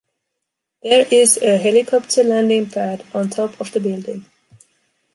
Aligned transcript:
There 0.81 1.05
is 1.11 1.37
a 1.37 1.59
helicopter 1.59 2.23
landing 2.23 2.67
pad 2.71 3.05
on 3.13 3.29
top 3.29 3.61
of 3.61 3.71
the 3.71 3.79
building. 3.79 4.25